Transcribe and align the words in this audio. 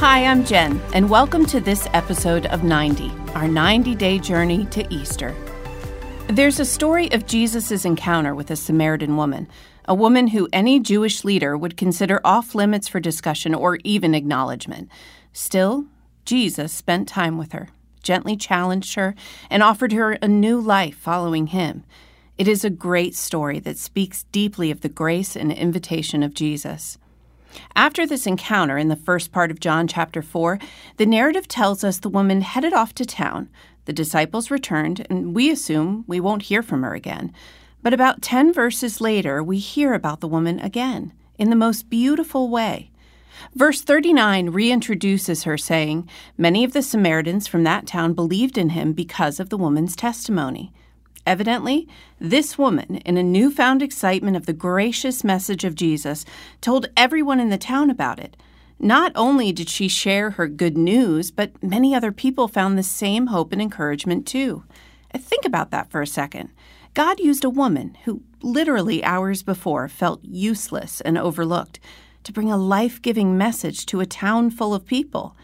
Hi, 0.00 0.26
I'm 0.26 0.44
Jen, 0.44 0.78
and 0.92 1.08
welcome 1.08 1.46
to 1.46 1.58
this 1.58 1.88
episode 1.94 2.44
of 2.46 2.62
90, 2.62 3.10
our 3.34 3.48
90 3.48 3.94
day 3.94 4.18
journey 4.18 4.66
to 4.66 4.86
Easter. 4.92 5.34
There's 6.26 6.60
a 6.60 6.66
story 6.66 7.10
of 7.12 7.24
Jesus' 7.24 7.86
encounter 7.86 8.34
with 8.34 8.50
a 8.50 8.56
Samaritan 8.56 9.16
woman, 9.16 9.48
a 9.86 9.94
woman 9.94 10.28
who 10.28 10.50
any 10.52 10.80
Jewish 10.80 11.24
leader 11.24 11.56
would 11.56 11.78
consider 11.78 12.20
off 12.24 12.54
limits 12.54 12.88
for 12.88 13.00
discussion 13.00 13.54
or 13.54 13.78
even 13.84 14.14
acknowledgement. 14.14 14.90
Still, 15.32 15.86
Jesus 16.26 16.74
spent 16.74 17.08
time 17.08 17.38
with 17.38 17.52
her, 17.52 17.70
gently 18.02 18.36
challenged 18.36 18.96
her, 18.96 19.14
and 19.48 19.62
offered 19.62 19.92
her 19.92 20.12
a 20.12 20.28
new 20.28 20.60
life 20.60 20.96
following 20.98 21.46
him. 21.46 21.84
It 22.36 22.46
is 22.46 22.66
a 22.66 22.70
great 22.70 23.14
story 23.14 23.60
that 23.60 23.78
speaks 23.78 24.24
deeply 24.24 24.70
of 24.70 24.82
the 24.82 24.90
grace 24.90 25.34
and 25.34 25.50
invitation 25.50 26.22
of 26.22 26.34
Jesus. 26.34 26.98
After 27.74 28.06
this 28.06 28.26
encounter 28.26 28.78
in 28.78 28.88
the 28.88 28.96
first 28.96 29.32
part 29.32 29.50
of 29.50 29.60
John 29.60 29.86
chapter 29.86 30.22
4, 30.22 30.58
the 30.96 31.06
narrative 31.06 31.48
tells 31.48 31.84
us 31.84 31.98
the 31.98 32.08
woman 32.08 32.40
headed 32.40 32.72
off 32.72 32.94
to 32.94 33.04
town. 33.04 33.48
The 33.84 33.92
disciples 33.92 34.50
returned, 34.50 35.06
and 35.08 35.34
we 35.34 35.50
assume 35.50 36.04
we 36.06 36.20
won't 36.20 36.42
hear 36.42 36.62
from 36.62 36.82
her 36.82 36.94
again. 36.94 37.32
But 37.82 37.94
about 37.94 38.22
10 38.22 38.52
verses 38.52 39.00
later, 39.00 39.42
we 39.42 39.58
hear 39.58 39.94
about 39.94 40.20
the 40.20 40.28
woman 40.28 40.58
again 40.60 41.12
in 41.38 41.50
the 41.50 41.56
most 41.56 41.88
beautiful 41.88 42.48
way. 42.48 42.90
Verse 43.54 43.82
39 43.82 44.50
reintroduces 44.50 45.44
her, 45.44 45.58
saying, 45.58 46.08
Many 46.36 46.64
of 46.64 46.72
the 46.72 46.82
Samaritans 46.82 47.46
from 47.46 47.64
that 47.64 47.86
town 47.86 48.14
believed 48.14 48.58
in 48.58 48.70
him 48.70 48.92
because 48.92 49.38
of 49.38 49.50
the 49.50 49.58
woman's 49.58 49.94
testimony. 49.94 50.72
Evidently, 51.26 51.88
this 52.20 52.56
woman, 52.56 52.96
in 53.04 53.16
a 53.16 53.22
newfound 53.22 53.82
excitement 53.82 54.36
of 54.36 54.46
the 54.46 54.52
gracious 54.52 55.24
message 55.24 55.64
of 55.64 55.74
Jesus, 55.74 56.24
told 56.60 56.88
everyone 56.96 57.40
in 57.40 57.50
the 57.50 57.58
town 57.58 57.90
about 57.90 58.20
it. 58.20 58.36
Not 58.78 59.10
only 59.14 59.52
did 59.52 59.68
she 59.68 59.88
share 59.88 60.32
her 60.32 60.46
good 60.46 60.78
news, 60.78 61.30
but 61.32 61.60
many 61.62 61.94
other 61.94 62.12
people 62.12 62.46
found 62.46 62.78
the 62.78 62.82
same 62.82 63.28
hope 63.28 63.52
and 63.52 63.60
encouragement 63.60 64.26
too. 64.26 64.64
Uh, 65.12 65.18
think 65.18 65.44
about 65.44 65.70
that 65.72 65.90
for 65.90 66.00
a 66.00 66.06
second. 66.06 66.50
God 66.94 67.18
used 67.18 67.44
a 67.44 67.50
woman 67.50 67.96
who, 68.04 68.22
literally 68.40 69.02
hours 69.02 69.42
before, 69.42 69.88
felt 69.88 70.24
useless 70.24 71.00
and 71.00 71.18
overlooked 71.18 71.80
to 72.22 72.32
bring 72.32 72.50
a 72.50 72.56
life 72.56 73.02
giving 73.02 73.36
message 73.36 73.86
to 73.86 74.00
a 74.00 74.06
town 74.06 74.50
full 74.50 74.74
of 74.74 74.86
people. 74.86 75.36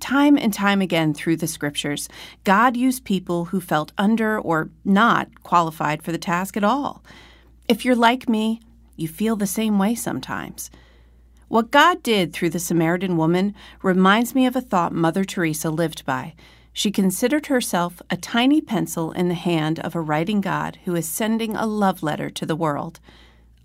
Time 0.00 0.36
and 0.36 0.52
time 0.52 0.80
again 0.80 1.14
through 1.14 1.36
the 1.36 1.46
scriptures, 1.46 2.08
God 2.44 2.76
used 2.76 3.04
people 3.04 3.46
who 3.46 3.60
felt 3.60 3.92
under 3.98 4.40
or 4.40 4.70
not 4.84 5.42
qualified 5.42 6.02
for 6.02 6.10
the 6.10 6.18
task 6.18 6.56
at 6.56 6.64
all. 6.64 7.04
If 7.68 7.84
you're 7.84 7.94
like 7.94 8.28
me, 8.28 8.60
you 8.96 9.06
feel 9.06 9.36
the 9.36 9.46
same 9.46 9.78
way 9.78 9.94
sometimes. 9.94 10.70
What 11.48 11.70
God 11.70 12.02
did 12.02 12.32
through 12.32 12.50
the 12.50 12.58
Samaritan 12.58 13.16
woman 13.16 13.54
reminds 13.82 14.34
me 14.34 14.46
of 14.46 14.56
a 14.56 14.60
thought 14.60 14.92
Mother 14.92 15.24
Teresa 15.24 15.70
lived 15.70 16.04
by. 16.06 16.34
She 16.72 16.90
considered 16.90 17.46
herself 17.46 18.00
a 18.08 18.16
tiny 18.16 18.60
pencil 18.60 19.12
in 19.12 19.28
the 19.28 19.34
hand 19.34 19.80
of 19.80 19.94
a 19.94 20.00
writing 20.00 20.40
God 20.40 20.78
who 20.84 20.94
is 20.94 21.08
sending 21.08 21.56
a 21.56 21.66
love 21.66 22.02
letter 22.02 22.30
to 22.30 22.46
the 22.46 22.56
world. 22.56 23.00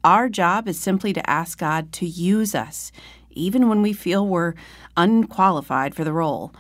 Our 0.03 0.29
job 0.29 0.67
is 0.67 0.79
simply 0.79 1.13
to 1.13 1.29
ask 1.29 1.57
God 1.57 1.91
to 1.93 2.05
use 2.05 2.55
us, 2.55 2.91
even 3.35 3.69
when 3.69 3.81
we 3.81 3.93
feel 3.93 4.25
we're 4.25 4.55
unqualified 4.97 5.93
for 5.93 6.03
the 6.03 6.13
role. 6.13 6.53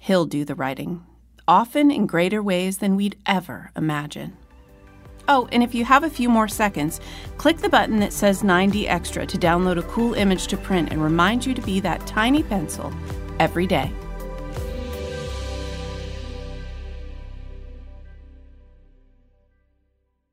He'll 0.00 0.26
do 0.26 0.44
the 0.44 0.54
writing, 0.54 1.04
often 1.46 1.90
in 1.90 2.06
greater 2.06 2.42
ways 2.42 2.78
than 2.78 2.96
we'd 2.96 3.16
ever 3.26 3.70
imagine. 3.74 4.36
Oh, 5.28 5.46
and 5.52 5.62
if 5.62 5.74
you 5.74 5.84
have 5.84 6.04
a 6.04 6.10
few 6.10 6.28
more 6.28 6.48
seconds, 6.48 7.00
click 7.36 7.58
the 7.58 7.68
button 7.68 7.98
that 8.00 8.12
says 8.12 8.42
90 8.42 8.88
Extra 8.88 9.26
to 9.26 9.36
download 9.36 9.78
a 9.78 9.82
cool 9.82 10.14
image 10.14 10.46
to 10.46 10.56
print 10.56 10.90
and 10.90 11.02
remind 11.02 11.44
you 11.44 11.52
to 11.52 11.62
be 11.62 11.80
that 11.80 12.06
tiny 12.06 12.42
pencil 12.42 12.92
every 13.38 13.66
day. 13.66 13.92